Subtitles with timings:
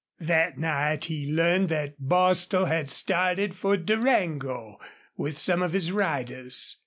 [0.21, 4.79] That night he learned that Bostil had started for Durango
[5.15, 6.77] with some of his riders.